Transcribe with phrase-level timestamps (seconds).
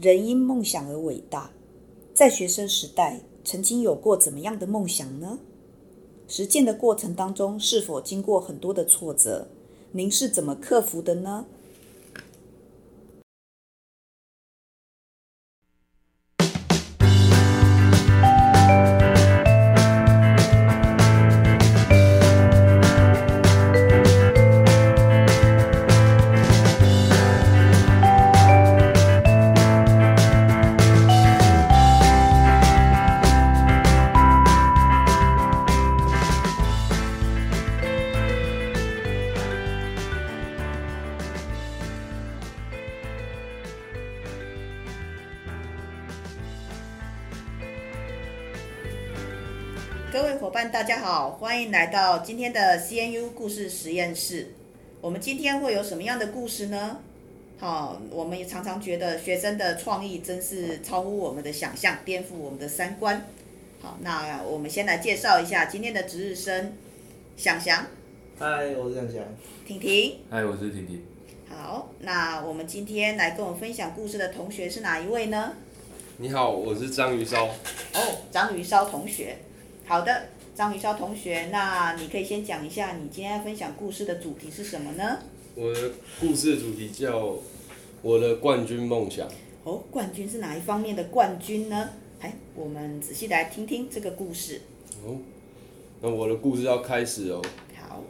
[0.00, 1.52] 人因梦想而伟大，
[2.12, 5.38] 在学生时代曾经有过怎么样的梦想呢？
[6.26, 9.46] 实践的过程当中是否经过很多的挫折？
[9.92, 11.46] 您是怎么克服的呢？
[50.14, 54.52] 各位伙伴，大家好，欢迎来到今天的 CNU 故事实验室。
[55.00, 56.98] 我们今天会有什么样的故事呢？
[57.58, 63.26] 好，我们也常常觉得学生的创意真是超乎我们的想象，颠覆我们的三观。
[63.82, 66.74] 好，那我们先来介绍一下今天的值日生，
[67.36, 67.84] 想翔。
[68.38, 69.20] 嗨，我是想翔。
[69.66, 70.18] 婷婷。
[70.30, 71.02] 嗨，我是婷婷。
[71.48, 75.54] 好，那我们今天来跟我们分享故事的同学是哪一位呢？
[76.18, 77.46] 你好，我是章鱼烧。
[77.46, 79.38] 哦，章鱼烧同学。
[79.86, 85.18] 好的，张于烧同学，那你可以先讲一下你今天要分享故事的主题是什么呢？
[85.54, 87.20] 我的故事的主题叫
[88.00, 89.28] 《我的冠军梦想》。
[89.64, 91.90] 哦，冠军是哪一方面的冠军呢？
[92.20, 94.62] 哎，我们仔细来听听这个故事。
[95.04, 95.18] 哦，
[96.00, 97.42] 那我的故事要开始哦。
[97.78, 98.02] 好。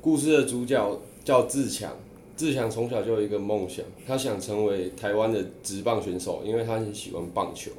[0.00, 1.96] 故事的主角叫志强，
[2.36, 7.70] 志强从小就有一个梦想，他想成为台湾的职棒选手，因为他很喜欢棒球。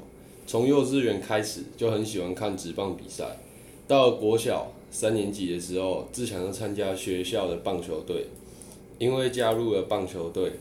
[0.48, 3.38] 从幼稚园开始就很喜欢看职棒比赛，
[3.86, 8.28] 到了国小三年级的时候，志强要参加学校的棒球队，
[8.98, 10.54] 因为加入了棒球队，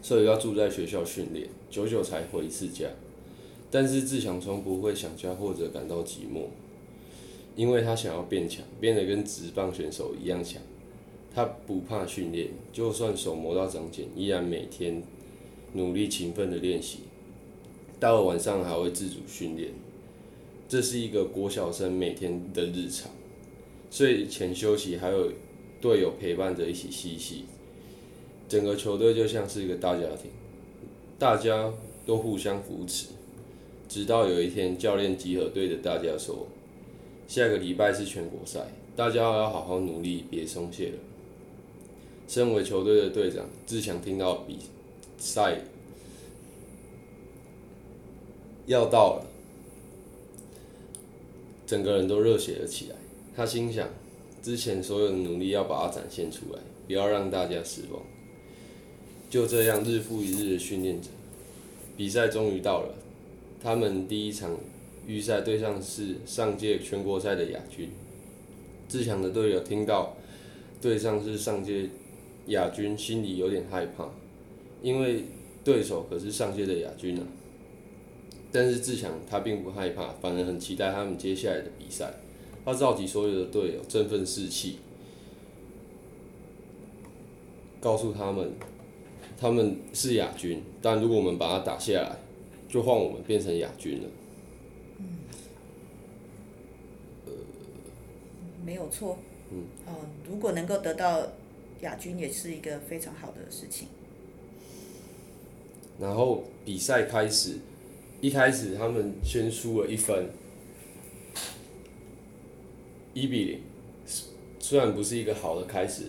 [0.00, 2.86] 所以要住在学校训练，久久才回一次家。
[3.70, 6.46] 但是志强从不会想家或者感到寂寞，
[7.54, 10.62] 因为他想要变强，变得跟职棒选手一样强。
[11.34, 15.02] 他不怕训练，就算手磨到长茧，依然每天
[15.74, 17.00] 努力勤奋的练习。
[18.00, 19.70] 到了晚上还会自主训练，
[20.68, 23.10] 这是一个国小生每天的日常。
[23.90, 25.32] 睡前休息还有
[25.80, 27.44] 队友陪伴着一起嬉戏，
[28.48, 30.30] 整个球队就像是一个大家庭，
[31.18, 31.72] 大家
[32.06, 33.06] 都互相扶持。
[33.88, 36.46] 直到有一天，教练集合对着大家说
[37.26, 40.98] ：“下个礼拜是全国赛，大家要好好努力，别松懈了。”
[42.28, 44.58] 身为球队的队长，志强听到比
[45.16, 45.62] 赛。
[48.68, 49.26] 要到了，
[51.66, 52.96] 整个人都热血了起来。
[53.34, 53.88] 他心想，
[54.42, 58.02] 之前所有的努力要把它展现出来，不要让大家失望。
[59.30, 61.08] 就这样日复一日的训练着，
[61.96, 62.94] 比赛终于到了。
[63.62, 64.54] 他们第一场
[65.06, 67.88] 预赛对上是上届全国赛的亚军。
[68.86, 70.14] 志强的队友听到
[70.80, 71.88] 对上是上届
[72.48, 74.10] 亚军，心里有点害怕，
[74.82, 75.24] 因为
[75.64, 77.22] 对手可是上届的亚军啊。
[78.50, 82.14] 但是志强他并不害怕，反而很期待他们接下来的比赛。
[82.64, 84.78] 他召集所有的队友，振奋士气，
[87.80, 88.52] 告诉他们，
[89.38, 92.16] 他们是亚军，但如果我们把他打下来，
[92.68, 94.08] 就换我们变成亚军了。
[94.98, 95.06] 嗯。
[97.26, 97.32] 呃，
[98.64, 99.18] 没有错。
[99.50, 99.64] 嗯。
[99.86, 101.22] 哦，如果能够得到
[101.80, 103.88] 亚军，也是一个非常好的事情。
[105.98, 107.58] 然后比赛开始。
[108.20, 110.28] 一开始他们先输了一分，
[113.14, 113.60] 一比零，
[114.58, 116.06] 虽然不是一个好的开始，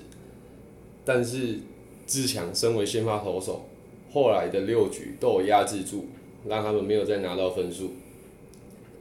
[1.06, 1.60] 但是
[2.08, 3.66] 志强身为先发投手，
[4.12, 6.08] 后来的六局都有压制住，
[6.48, 7.92] 让他们没有再拿到分数，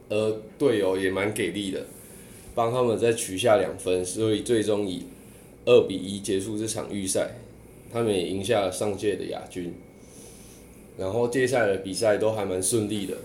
[0.09, 1.87] 而队友也蛮给力的，
[2.53, 5.05] 帮他们再取下两分，所以最终以
[5.65, 7.31] 二比一结束这场预赛，
[7.91, 9.73] 他们也赢下了上届的亚军。
[10.99, 13.15] 然后接下来的比赛都还蛮顺利的，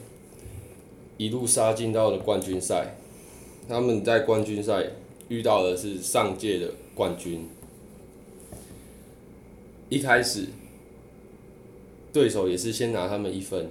[1.17, 2.95] 一路杀进到了冠军赛。
[3.69, 4.91] 他们在冠军赛
[5.29, 7.49] 遇到的是上届的冠军。
[9.89, 10.47] 一开始
[12.13, 13.69] 对手也是先拿他们一分，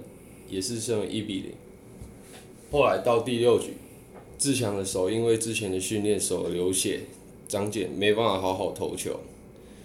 [0.50, 1.52] 也是胜一比零。
[2.70, 3.72] 后来到第六局，
[4.36, 7.00] 志强的手因为之前的训练手流血、
[7.48, 9.20] 长茧，没办法好好投球，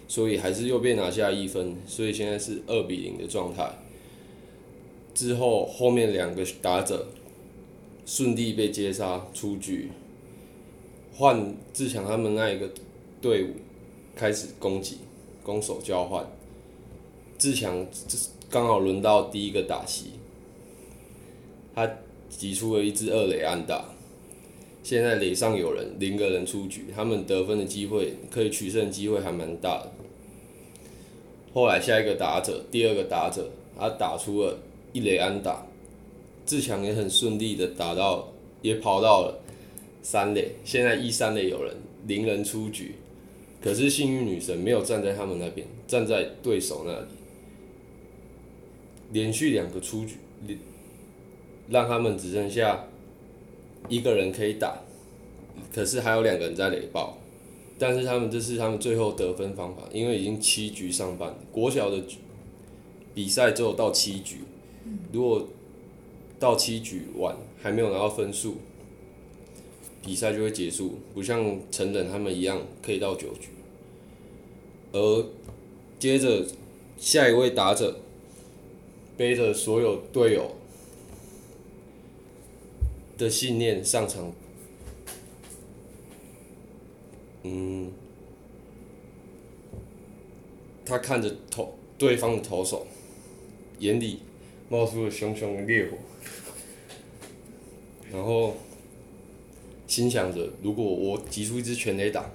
[0.09, 3.71] 所以还是又被拿下一分，所以现在是二比零的状态。
[5.19, 7.07] 之后，后面两个打者
[8.05, 9.89] 顺利被接杀出局，
[11.13, 12.69] 换志强他们那一个
[13.19, 13.47] 队伍
[14.15, 14.99] 开始攻击，
[15.43, 16.25] 攻守交换。
[17.37, 17.85] 志强
[18.49, 20.11] 刚好轮到第一个打席，
[21.75, 21.97] 他
[22.29, 23.89] 挤出了一支二垒安打。
[24.81, 29.91] 现在垒上有人，零个人出局，他们得分的机会可以取胜机会还蛮大的。
[31.53, 34.57] 后来下一个打者，第二个打者，他打出了
[34.93, 35.65] 一垒安打，
[36.45, 38.31] 志强也很顺利的打到，
[38.61, 39.39] 也跑到了
[40.01, 40.55] 三垒。
[40.63, 41.75] 现在一三垒有人，
[42.07, 42.95] 零人出局，
[43.61, 47.07] 可是幸运女神没有站在他们那边，站在对手那里，
[49.11, 50.15] 连续两个出局，
[51.69, 52.85] 让他们只剩下。
[53.87, 54.81] 一个人可以打，
[55.73, 57.17] 可是还有两个人在垒爆，
[57.79, 62.03] 但是他们这是他们最后得分方法，因为已经七局上半，国小的
[63.15, 64.39] 比赛只有到七局，
[65.11, 65.47] 如果
[66.39, 68.57] 到七局完还没有拿到分数，
[70.03, 73.49] 比赛就会结束，不像成人他们一样可以到九局，
[74.91, 75.25] 而
[75.99, 76.45] 接着
[76.97, 77.99] 下一位打者
[79.17, 80.55] 背着所有队友。
[83.17, 84.31] 的信念上场，
[87.43, 87.91] 嗯，
[90.85, 92.87] 他看着投对方的投手，
[93.79, 94.19] 眼里
[94.69, 95.97] 冒出了熊熊的烈火，
[98.11, 98.55] 然后
[99.87, 102.31] 心想着，如果我击出一支全垒打，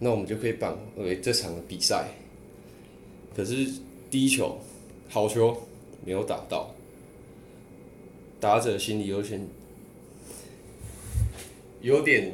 [0.00, 2.08] 那我们就可以扳回这场比赛。
[3.34, 3.66] 可是
[4.10, 4.58] 第一球，
[5.08, 5.56] 好球
[6.04, 6.74] 没有打到，
[8.40, 9.40] 打者心里有些。
[11.82, 12.32] 有点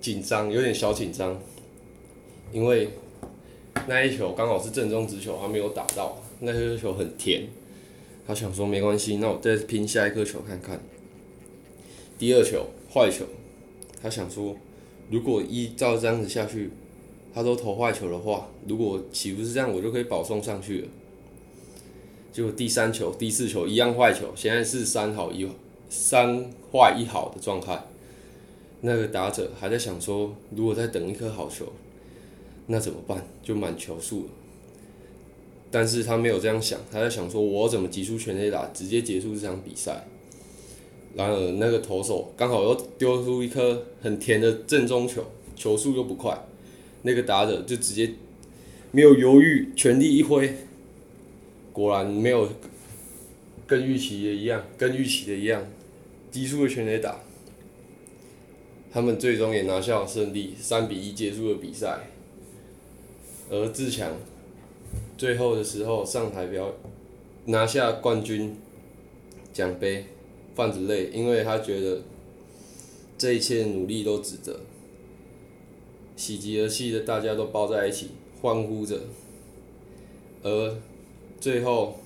[0.00, 1.40] 紧张，有点小紧张，
[2.50, 2.88] 因为
[3.86, 6.20] 那一球刚好是正中直球，还没有打到。
[6.40, 7.48] 那颗球很甜，
[8.26, 10.80] 他想说没关系，那我再拼下一颗球看看。
[12.18, 13.24] 第二球坏球，
[14.00, 14.56] 他想说，
[15.10, 16.70] 如果依照这样子下去，
[17.34, 20.88] 他都投坏球的话，如果岂不是这样，我就可以保送上去了。
[22.32, 25.48] 结果第三球、第四球一样坏球，现在是三好一
[25.88, 27.80] 三坏一好的状态，
[28.80, 31.72] 那个打者还在想说，如果再等一颗好球，
[32.66, 33.26] 那怎么办？
[33.42, 34.30] 就满球数了。
[35.74, 40.06] 但是他没有这样想，他在想说，我怎么击出全垒打，直接结束这场比赛。
[41.16, 45.24] 然而那个投手刚好又丢出一颗很甜的正中球，
[45.56, 46.46] 球速又不快，
[47.02, 48.12] 那个打者就直接
[48.92, 50.54] 没有犹豫，全力一挥，
[51.72, 52.48] 果然没有
[53.66, 55.66] 跟预期的一样，跟预期的一样。
[56.30, 57.18] 击出了全垒打，
[58.92, 61.98] 他们最终也拿下了胜利，三比一结束了比赛。
[63.50, 64.12] 而志强
[65.24, 66.70] 最后的时候上台表
[67.46, 68.54] 拿下冠军
[69.54, 70.04] 奖杯，
[70.54, 72.02] 泛着泪，因为他觉得
[73.16, 74.60] 这一切努力都值得。
[76.14, 78.10] 喜极而泣的大家都抱在一起
[78.42, 79.00] 欢呼着，
[80.42, 80.76] 而
[81.40, 81.96] 最后。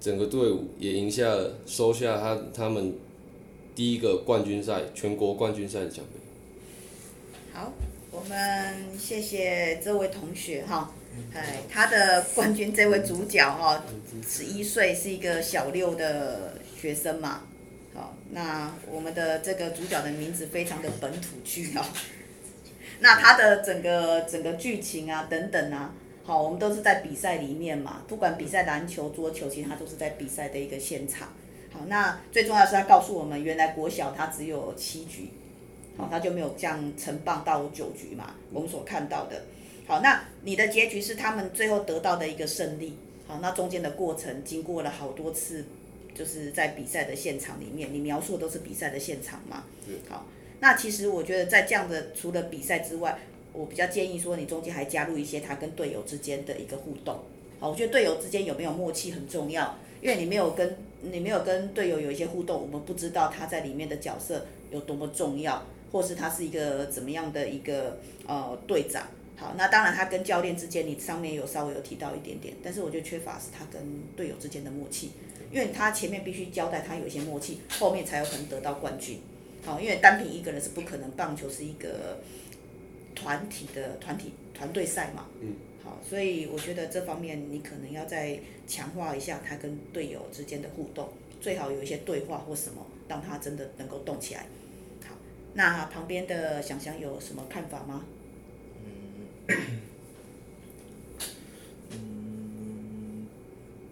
[0.00, 2.94] 整个队伍也赢下了，收下他他们
[3.76, 6.18] 第一个冠军赛，全国冠军赛的奖杯。
[7.52, 7.72] 好，
[8.10, 10.92] 我们谢谢这位同学哈，
[11.34, 13.84] 哎，他的冠军这位主角哈，
[14.26, 17.42] 十一岁是一个小六的学生嘛，
[17.94, 21.84] 好，那我们的这个主角的名字非常的本土剧哦，
[23.00, 25.94] 那他的整个整个剧情啊等等啊。
[26.22, 31.28] 好，我们都是在比赛里面嘛，不管比赛篮球、桌球，其实他都是在比赛的一个现场。
[31.72, 35.30] 好，那最重要是他告诉我们，原来国小他只有七局，
[35.96, 39.42] 好，他就没有这样成棒到九局嘛，我们所看到的。
[39.86, 42.96] 好，那你的结局是他们最后得到的一个胜利。
[43.26, 45.64] 好，那中间的过程经过了好多次，
[46.14, 49.64] 就是在比赛的现场里面，你描述的都是比赛的现场嘛？
[50.08, 50.26] 好，
[50.60, 53.18] 那其实我觉得在这样的除了比赛之外，
[53.52, 57.20] 我比较建议说，你中间还加入一些他跟队友之间的一个互动。
[57.58, 69.06] 好，我觉得队友之间有没有默契很重要，因为你没有跟你没有跟队友有一些互动，我们不知道他在里面的角色有多么重要，或是他是一个怎么样的一个呃队长。
[69.40, 73.80] 好，那当然他跟教练之间，你上面有稍微有提到一点点，但是我觉得缺乏是他跟
[74.14, 75.12] 队友之间的默契，
[75.50, 79.18] 因为他前面必须交代他有一些默契，后面才有可能得到冠军。
[79.64, 82.18] 好，因为单凭一个人是不可能，棒球是一个。
[83.12, 85.54] 团体的团体团队赛嘛，嗯，
[85.84, 91.06] 好，所以我觉得这方面你可能要再强化一下他跟队友之间的互动，
[91.38, 94.46] 最好有一些对话或什么，让他真的能够动起来。
[95.06, 95.16] 好，
[95.52, 98.04] 那旁边的想想有什么看法吗？
[99.50, 99.56] 嗯，
[101.92, 103.26] 嗯，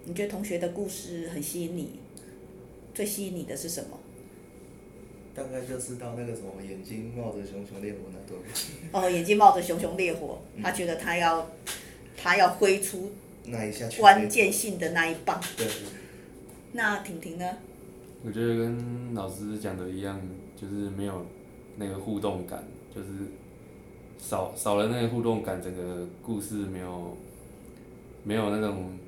[0.05, 1.99] 你觉得同学的故事很吸引你，
[2.95, 3.99] 最吸引你的是什么？
[5.35, 8.41] 大概就是到那个什么眼睛冒着熊熊烈火那段。
[8.93, 11.49] 哦，眼睛冒着熊熊烈火，他觉得他要
[12.17, 13.13] 他要挥出
[13.45, 15.41] 那一下关键性的那一棒。
[15.57, 15.67] 对。
[16.73, 17.57] 那婷婷呢？
[18.25, 20.21] 我觉得跟老师讲的一样，
[20.61, 21.25] 就是没有
[21.77, 23.09] 那个互动感，就是
[24.19, 27.17] 少少了那个互动感，整个故事没有
[28.25, 28.99] 没有那种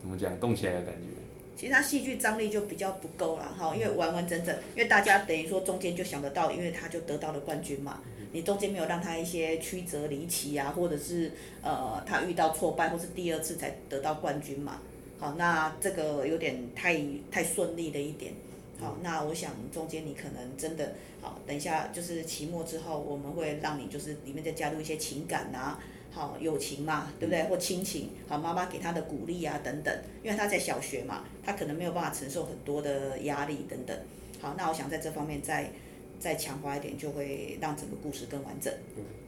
[0.00, 1.08] 怎么讲动起来的感觉。
[1.56, 8.00] 其实他戏剧张力就比较不够了哈，因为完完整整，因为大家等于说中间就想得到，因为他就得到了冠军嘛。
[8.32, 11.32] 你中间没有让他一些曲折离奇啊，或者是
[11.62, 14.80] 呃他遇到挫败，或是第二次才得到冠军嘛。
[15.18, 16.98] 好，那这个有点太
[17.30, 18.32] 太顺利的一点。
[18.80, 25.78] 好，那我想中间你可能真的好，等一下就是期末之后，我们会让你就是里面再加入一些情感啊，
[26.10, 27.42] 好友情嘛，对不对？
[27.44, 33.96] 或亲情，好妈妈给他的鼓励啊等等，因为他在小学嘛，他可能没有办法承受很多的压力等等。
[34.40, 35.70] 好，那我想在这方面再
[36.18, 38.72] 再强化一点，就会让整个故事更完整。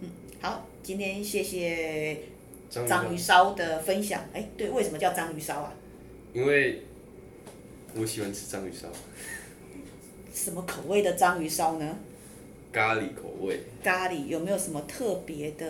[0.01, 0.09] 嗯，
[0.41, 2.19] 好，今天谢谢
[2.71, 4.25] 章鱼烧的分享。
[4.33, 5.75] 哎，对，为什么叫章鱼烧啊？
[6.33, 6.85] 因为
[7.95, 8.89] 我喜欢吃章鱼烧。
[10.33, 11.97] 什么口味的章鱼烧呢？
[12.73, 13.61] 咖喱口味。
[13.83, 15.67] 咖喱有没有什么特别的？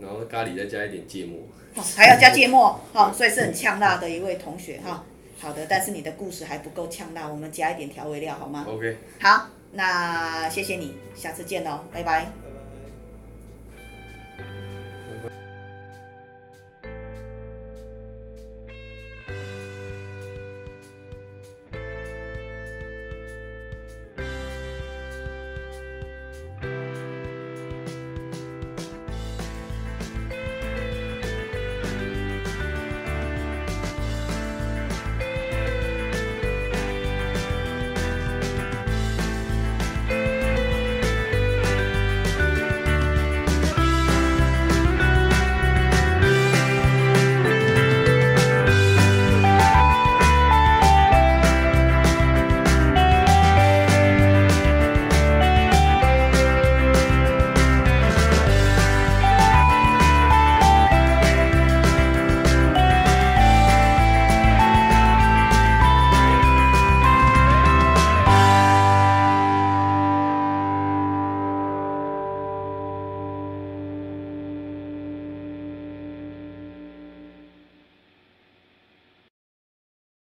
[0.00, 1.38] 然后咖喱再加一点芥末。
[1.74, 5.04] 哦，还要加芥末， 好，所以是很呛辣的一位同学哈。
[5.38, 8.96] 好的，但是你的故事还不够呛辣，我们加一点调味料好吗？OK。
[9.20, 12.47] 好，那谢谢你，下次见喽，拜拜。